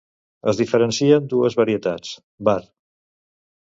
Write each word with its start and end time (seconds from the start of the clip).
Es 0.51 0.61
diferencien 0.61 1.29
dues 1.35 1.59
varietats: 1.61 2.19
var. 2.51 2.61